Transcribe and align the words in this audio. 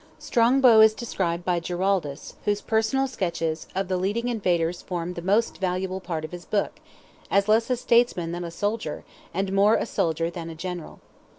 Strongbow 0.17 0.79
is 0.79 0.95
described 0.95 1.45
by 1.45 1.59
Giraldus, 1.59 2.33
whose 2.45 2.59
personal 2.59 3.05
sketches, 3.05 3.67
of 3.75 3.87
the 3.87 3.97
leading 3.97 4.29
invaders 4.29 4.81
form 4.81 5.13
the 5.13 5.21
most 5.21 5.59
valuable 5.59 5.99
part 5.99 6.25
of 6.25 6.31
his 6.31 6.43
book, 6.43 6.79
as 7.29 7.47
less 7.47 7.69
a 7.69 7.77
statesman 7.77 8.31
than 8.31 8.43
a 8.43 8.49
soldier, 8.49 9.03
and 9.31 9.53
more 9.53 9.75
a 9.75 9.85
soldier 9.85 10.31
than 10.31 10.49
a 10.49 10.55
general. 10.55 11.01